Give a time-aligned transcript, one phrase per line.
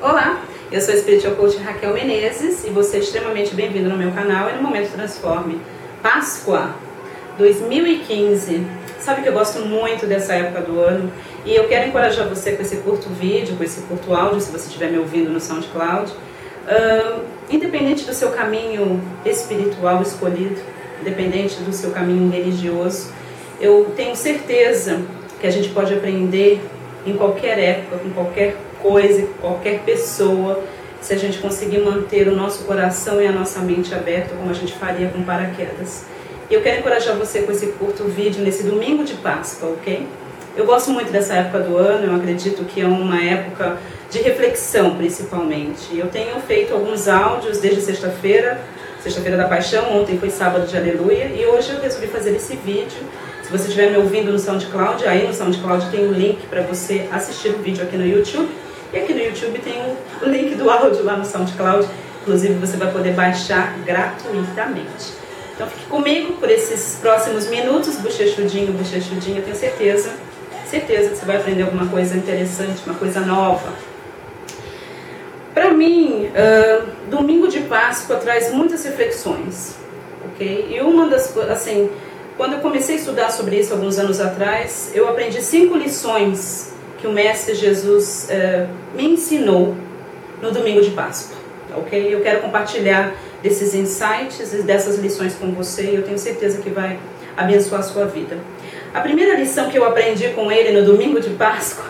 [0.00, 4.12] Olá, eu sou a Spiritual Coach Raquel Menezes e você é extremamente bem-vindo no meu
[4.12, 5.60] canal e no Momento Transforme.
[6.00, 6.76] Páscoa
[7.36, 8.64] 2015.
[9.00, 11.12] Sabe que eu gosto muito dessa época do ano
[11.44, 14.68] e eu quero encorajar você com esse curto vídeo, com esse curto áudio, se você
[14.68, 16.12] estiver me ouvindo no SoundCloud.
[16.12, 20.60] Uh, independente do seu caminho espiritual escolhido,
[21.00, 23.10] independente do seu caminho religioso,
[23.60, 25.02] eu tenho certeza
[25.40, 26.60] que a gente pode aprender
[27.04, 30.62] em qualquer época, com qualquer coisa, qualquer pessoa,
[31.00, 34.54] se a gente conseguir manter o nosso coração e a nossa mente aberta, como a
[34.54, 36.04] gente faria com paraquedas.
[36.50, 40.06] E eu quero encorajar você com esse curto vídeo nesse domingo de Páscoa, ok?
[40.56, 43.78] Eu gosto muito dessa época do ano, eu acredito que é uma época
[44.10, 45.96] de reflexão, principalmente.
[45.96, 48.60] Eu tenho feito alguns áudios desde sexta-feira,
[49.00, 52.98] sexta-feira da paixão, ontem foi sábado de aleluia, e hoje eu resolvi fazer esse vídeo
[53.48, 57.08] se você estiver me ouvindo no SoundCloud, aí no SoundCloud tem um link para você
[57.10, 58.46] assistir o vídeo aqui no YouTube.
[58.92, 59.74] E aqui no YouTube tem
[60.22, 61.86] o link do áudio lá no SoundCloud.
[62.22, 65.12] Inclusive você vai poder baixar gratuitamente.
[65.54, 69.42] Então fique comigo por esses próximos minutos, bochechudinho, bochechudinho.
[69.42, 70.10] Tenho certeza,
[70.66, 73.72] certeza que você vai aprender alguma coisa interessante, uma coisa nova.
[75.52, 79.74] Para mim, uh, domingo de Páscoa traz muitas reflexões,
[80.26, 80.68] ok?
[80.70, 81.90] E uma das assim,
[82.36, 87.06] quando eu comecei a estudar sobre isso alguns anos atrás, eu aprendi cinco lições que
[87.06, 89.76] o Mestre Jesus uh, me ensinou
[90.42, 91.36] no domingo de Páscoa,
[91.76, 92.14] ok?
[92.14, 96.70] Eu quero compartilhar desses insights e dessas lições com você e eu tenho certeza que
[96.70, 96.98] vai
[97.36, 98.36] abençoar a sua vida.
[98.92, 101.84] A primeira lição que eu aprendi com ele no domingo de Páscoa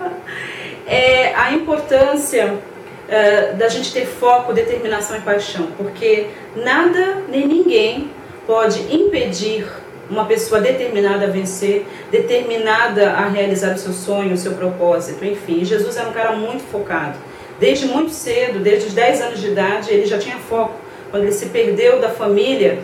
[0.86, 8.10] é a importância uh, da gente ter foco, determinação e paixão, porque nada nem ninguém
[8.46, 9.66] pode impedir
[10.10, 15.64] uma pessoa determinada a vencer, determinada a realizar o seu sonho, o seu propósito, enfim.
[15.64, 17.16] Jesus era um cara muito focado.
[17.58, 20.74] Desde muito cedo, desde os 10 anos de idade, ele já tinha foco.
[21.10, 22.80] Quando ele se perdeu da família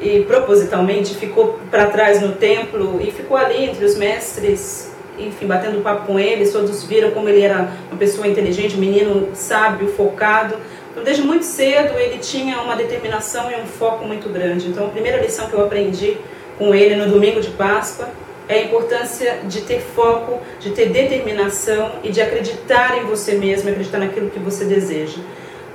[0.00, 5.82] e propositalmente ficou para trás no templo e ficou ali entre os mestres, enfim, batendo
[5.82, 10.56] papo com eles, todos viram como ele era uma pessoa inteligente, um menino sábio, focado.
[10.90, 14.68] Então, desde muito cedo, ele tinha uma determinação e um foco muito grande.
[14.68, 16.16] Então, a primeira lição que eu aprendi
[16.58, 18.08] com ele no domingo de Páscoa
[18.48, 23.70] é a importância de ter foco, de ter determinação e de acreditar em você mesmo,
[23.70, 25.18] acreditar naquilo que você deseja.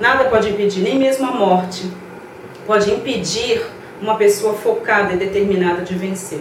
[0.00, 1.90] Nada pode impedir, nem mesmo a morte,
[2.66, 3.64] pode impedir
[4.02, 6.40] uma pessoa focada e determinada de vencer.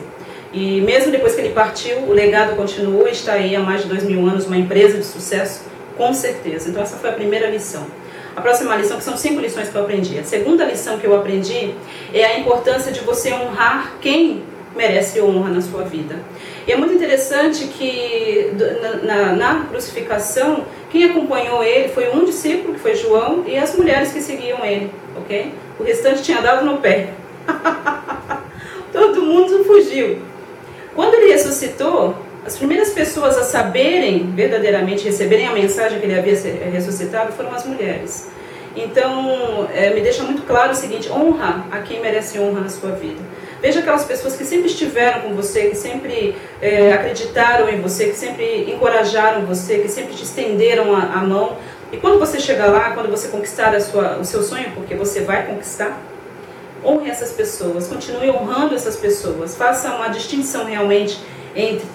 [0.52, 4.04] E mesmo depois que ele partiu, o legado continuou, está aí há mais de dois
[4.04, 5.62] mil anos, uma empresa de sucesso,
[5.96, 6.70] com certeza.
[6.70, 7.86] Então essa foi a primeira lição.
[8.36, 10.18] A próxima lição, que são cinco lições que eu aprendi.
[10.18, 11.76] A segunda lição que eu aprendi
[12.14, 14.44] é a importância de você honrar quem
[14.76, 16.20] merece honra na sua vida.
[16.68, 18.52] E é muito interessante que
[19.04, 23.76] na, na, na, crucificação, quem acompanhou ele foi um discípulo, que foi João, e as
[23.76, 25.54] mulheres que seguiam ele, ok?
[25.80, 27.10] O restante tinha dado no pé.
[28.92, 30.20] Todo mundo fugiu.
[30.96, 32.16] Quando ele ressuscitou,
[32.46, 36.36] as primeiras pessoas a saberem verdadeiramente, receberem a mensagem que ele havia
[36.72, 38.30] ressuscitado foram as mulheres.
[38.76, 42.92] Então, é, me deixa muito claro o seguinte: honra a quem merece honra na sua
[42.92, 43.22] vida.
[43.62, 48.16] Veja aquelas pessoas que sempre estiveram com você, que sempre é, acreditaram em você, que
[48.16, 51.56] sempre encorajaram você, que sempre te estenderam a, a mão.
[51.92, 55.46] E quando você chegar lá, quando você conquistar sua, o seu sonho, porque você vai
[55.46, 55.98] conquistar,
[56.84, 61.22] honre essas pessoas, continue honrando essas pessoas, faça uma distinção realmente
[61.56, 61.86] entre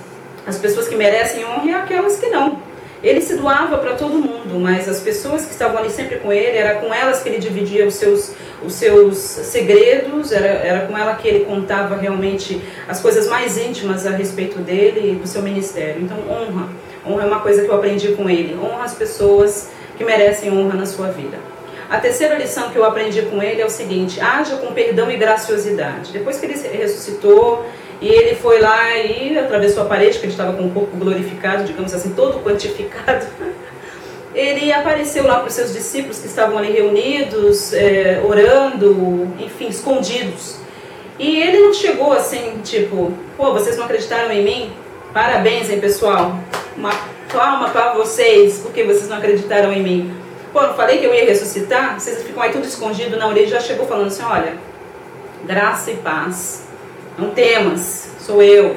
[0.48, 2.58] as pessoas que merecem honra e aquelas que não.
[3.02, 6.56] Ele se doava para todo mundo, mas as pessoas que estavam ali sempre com ele,
[6.56, 8.32] era com elas que ele dividia os seus,
[8.64, 14.04] os seus segredos, era, era com ela que ele contava realmente as coisas mais íntimas
[14.04, 16.02] a respeito dele e do seu ministério.
[16.02, 16.68] Então, honra.
[17.06, 18.58] Honra é uma coisa que eu aprendi com ele.
[18.60, 21.38] Honra as pessoas que merecem honra na sua vida.
[21.88, 25.16] A terceira lição que eu aprendi com ele é o seguinte: haja com perdão e
[25.16, 26.12] graciosidade.
[26.12, 27.64] Depois que ele ressuscitou,
[28.00, 31.64] e ele foi lá e atravessou a parede, que ele estava com o corpo glorificado,
[31.64, 33.26] digamos assim, todo quantificado.
[34.34, 40.58] Ele apareceu lá para os seus discípulos que estavam ali reunidos, é, orando, enfim, escondidos.
[41.18, 44.72] E ele não chegou assim, tipo, pô, vocês não acreditaram em mim?
[45.12, 46.38] Parabéns, hein, pessoal?
[46.76, 46.92] Uma
[47.32, 50.14] palma para vocês, porque vocês não acreditaram em mim.
[50.52, 51.98] Pô, não falei que eu ia ressuscitar?
[51.98, 53.16] Vocês ficam aí tudo escondido.
[53.16, 54.54] Não, ele já chegou falando assim: olha,
[55.44, 56.67] graça e paz
[57.18, 58.76] não temas, sou eu.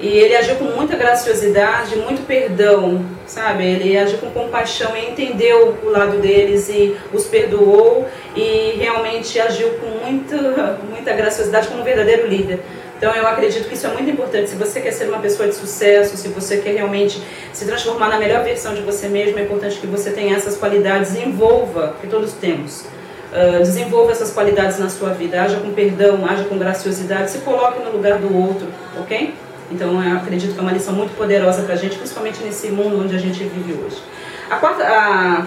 [0.00, 3.66] E ele agiu com muita graciosidade, muito perdão, sabe?
[3.66, 9.68] Ele agiu com compaixão e entendeu o lado deles e os perdoou e realmente agiu
[9.72, 12.60] com muita, muita graciosidade como um verdadeiro líder.
[12.96, 14.48] Então eu acredito que isso é muito importante.
[14.48, 17.22] Se você quer ser uma pessoa de sucesso, se você quer realmente
[17.52, 21.14] se transformar na melhor versão de você mesmo, é importante que você tenha essas qualidades
[21.14, 22.86] e envolva, que todos temos.
[23.30, 27.80] Uh, desenvolva essas qualidades na sua vida, haja com perdão, haja com graciosidade, se coloque
[27.80, 28.66] no lugar do outro,
[28.98, 29.32] ok?
[29.70, 33.00] Então eu acredito que é uma lição muito poderosa para a gente, principalmente nesse mundo
[33.00, 34.02] onde a gente vive hoje.
[34.50, 35.46] A quarta, a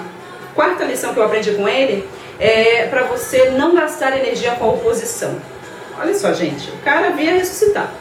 [0.55, 2.07] quarta lição que eu aprendi com ele
[2.39, 5.35] é para você não gastar energia com a oposição.
[5.99, 7.91] Olha só, gente, o cara vinha ressuscitar.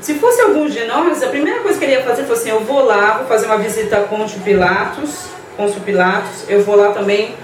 [0.00, 2.60] Se fosse alguns de nós, a primeira coisa que ele ia fazer foi assim: eu
[2.60, 5.26] vou lá, vou fazer uma visita a Ponte Pilatos,
[5.56, 7.34] Pôncio Pilatos, eu vou lá também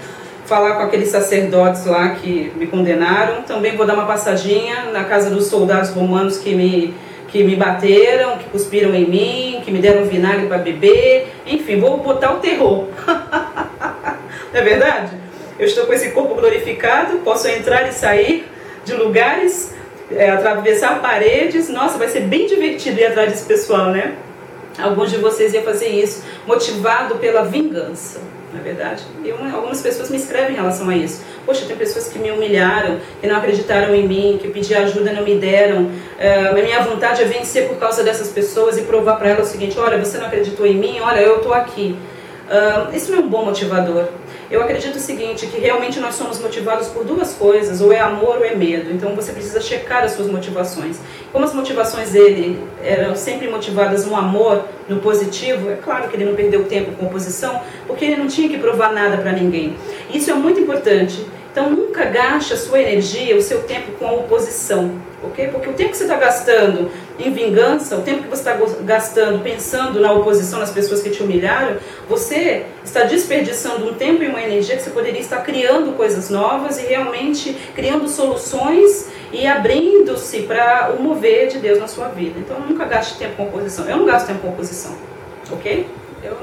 [0.45, 5.29] falar com aqueles sacerdotes lá que me condenaram, também vou dar uma passadinha na casa
[5.29, 6.93] dos soldados romanos que me,
[7.27, 11.97] que me bateram, que cuspiram em mim, que me deram vinagre para beber, enfim, vou
[11.97, 12.87] botar o terror.
[14.53, 15.11] Não é verdade?
[15.57, 18.45] Eu estou com esse corpo glorificado, posso entrar e sair
[18.83, 19.73] de lugares,
[20.11, 21.69] é, atravessar paredes.
[21.69, 24.15] Nossa, vai ser bem divertido ir atrás desse pessoal, né?
[24.77, 28.19] Alguns de vocês iam fazer isso, motivado pela vingança,
[28.59, 29.03] é verdade?
[29.23, 31.23] Uma, algumas pessoas me escrevem em relação a isso.
[31.45, 35.15] Poxa, tem pessoas que me humilharam, que não acreditaram em mim, que pedi ajuda e
[35.15, 35.91] não me deram.
[36.17, 39.51] É, a minha vontade é vencer por causa dessas pessoas e provar para elas o
[39.51, 41.95] seguinte: olha, você não acreditou em mim, olha, eu estou aqui.
[42.45, 44.05] Uh, isso não é um bom motivador.
[44.49, 48.37] Eu acredito o seguinte, que realmente nós somos motivados por duas coisas, ou é amor
[48.37, 48.91] ou é medo.
[48.91, 50.97] Então você precisa checar as suas motivações.
[51.31, 56.25] Como as motivações dele eram sempre motivadas no amor, no positivo, é claro que ele
[56.25, 59.75] não perdeu tempo com oposição, porque ele não tinha que provar nada para ninguém.
[60.13, 61.25] Isso é muito importante.
[61.51, 64.91] Então nunca gaste a sua energia, o seu tempo com a oposição,
[65.23, 65.47] ok?
[65.47, 69.41] Porque o tempo que você está gastando em vingança, o tempo que você está gastando
[69.41, 71.77] pensando na oposição, nas pessoas que te humilharam,
[72.09, 76.77] você está desperdiçando um tempo e uma energia que você poderia estar criando coisas novas
[76.77, 82.39] e realmente criando soluções e abrindo-se para o mover de Deus na sua vida.
[82.39, 83.89] Então nunca gaste tempo com oposição.
[83.89, 84.95] Eu não gasto tempo com oposição,
[85.51, 85.87] ok?
[86.23, 86.35] Eu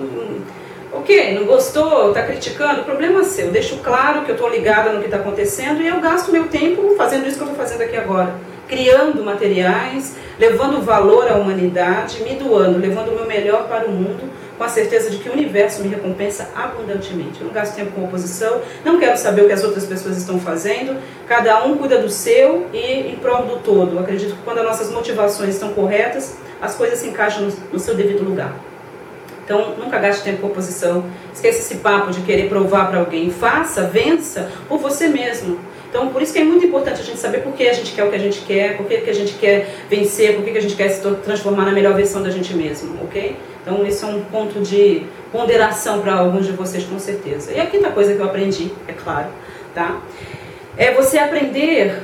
[0.95, 3.47] Ok, não gostou, está criticando, problema é seu.
[3.47, 6.49] Eu deixo claro que eu estou ligada no que está acontecendo e eu gasto meu
[6.49, 8.35] tempo fazendo isso que eu estou fazendo aqui agora.
[8.73, 14.31] Criando materiais, levando valor à humanidade, me doando, levando o meu melhor para o mundo,
[14.57, 17.39] com a certeza de que o universo me recompensa abundantemente.
[17.39, 20.41] Eu não gasto tempo com oposição, não quero saber o que as outras pessoas estão
[20.41, 20.99] fazendo,
[21.29, 23.97] cada um cuida do seu e em prol do todo.
[23.97, 27.95] Eu acredito que quando as nossas motivações estão corretas, as coisas se encaixam no, seu
[27.95, 28.55] devido lugar.
[29.45, 31.05] Então, nunca gaste tempo com oposição.
[31.35, 33.31] Esqueça esse papo de querer provar para alguém.
[33.31, 35.59] Faça, vença por você mesmo.
[35.93, 38.03] Então, por isso que é muito importante a gente saber por que a gente quer
[38.05, 40.57] o que a gente quer, por que, que a gente quer vencer, por que, que
[40.57, 43.37] a gente quer se transformar na melhor versão da gente mesmo, ok?
[43.61, 47.53] Então, esse é um ponto de ponderação para alguns de vocês, com certeza.
[47.53, 49.29] E a quinta coisa que eu aprendi, é claro,
[49.75, 50.01] tá?
[50.79, 52.01] É você aprender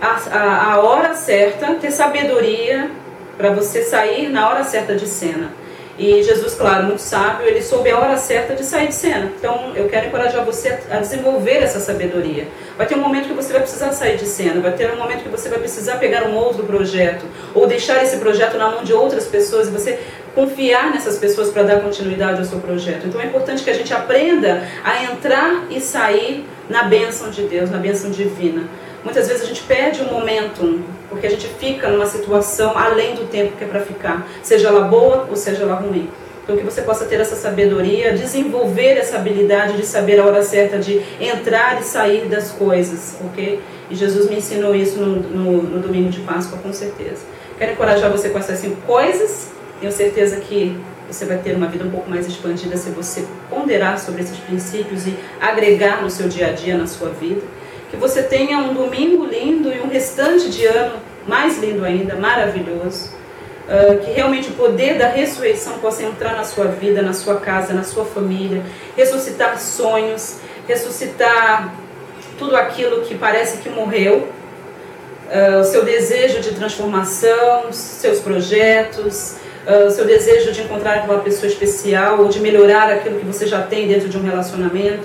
[0.00, 2.92] a, a, a hora certa, ter sabedoria
[3.36, 5.50] para você sair na hora certa de cena.
[5.98, 9.32] E Jesus, claro, muito sábio, ele soube a hora certa de sair de cena.
[9.38, 12.48] Então, eu quero encorajar você a desenvolver essa sabedoria.
[12.76, 15.22] Vai ter um momento que você vai precisar sair de cena, vai ter um momento
[15.22, 18.92] que você vai precisar pegar um outro projeto, ou deixar esse projeto na mão de
[18.92, 19.98] outras pessoas e você
[20.34, 23.06] confiar nessas pessoas para dar continuidade ao seu projeto.
[23.06, 27.70] Então, é importante que a gente aprenda a entrar e sair na bênção de Deus,
[27.70, 28.64] na bênção divina.
[29.04, 33.26] Muitas vezes a gente perde o momento porque a gente fica numa situação além do
[33.28, 36.10] tempo que é para ficar, seja ela boa ou seja ela ruim.
[36.42, 40.78] Então que você possa ter essa sabedoria, desenvolver essa habilidade de saber a hora certa
[40.78, 43.60] de entrar e sair das coisas, ok?
[43.90, 47.22] E Jesus me ensinou isso no, no, no domingo de Páscoa, com certeza.
[47.58, 49.50] Quero encorajar você com essas cinco coisas.
[49.80, 50.78] Tenho certeza que
[51.10, 55.06] você vai ter uma vida um pouco mais expandida se você ponderar sobre esses princípios
[55.06, 57.42] e agregar no seu dia a dia, na sua vida
[57.90, 63.14] que você tenha um domingo lindo e um restante de ano mais lindo ainda, maravilhoso.
[63.66, 67.74] Uh, que realmente o poder da ressurreição possa entrar na sua vida, na sua casa,
[67.74, 68.62] na sua família,
[68.96, 70.36] ressuscitar sonhos,
[70.68, 71.74] ressuscitar
[72.38, 74.28] tudo aquilo que parece que morreu,
[75.28, 79.34] uh, o seu desejo de transformação, seus projetos,
[79.66, 83.48] uh, o seu desejo de encontrar uma pessoa especial ou de melhorar aquilo que você
[83.48, 85.02] já tem dentro de um relacionamento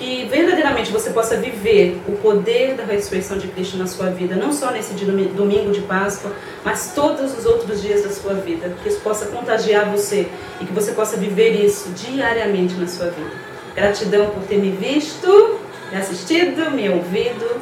[0.00, 4.50] que verdadeiramente você possa viver o poder da ressurreição de Cristo na sua vida, não
[4.50, 6.32] só nesse domingo de Páscoa,
[6.64, 10.26] mas todos os outros dias da sua vida, que isso possa contagiar você
[10.58, 13.30] e que você possa viver isso diariamente na sua vida.
[13.76, 15.60] Gratidão por ter me visto,
[15.92, 17.60] me assistido, me ouvido.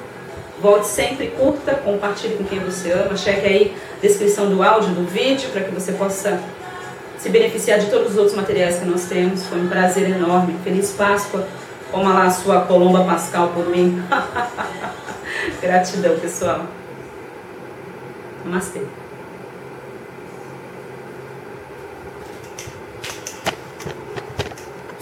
[0.62, 5.04] Volte sempre, curta, compartilhe com quem você ama, cheque aí a descrição do áudio, do
[5.04, 6.40] vídeo, para que você possa
[7.18, 9.44] se beneficiar de todos os outros materiais que nós temos.
[9.44, 10.54] Foi um prazer enorme.
[10.62, 11.44] Feliz Páscoa
[11.90, 14.02] Coma lá a sua colomba pascal por mim.
[15.60, 16.66] Gratidão, pessoal.
[18.44, 18.82] Namastê.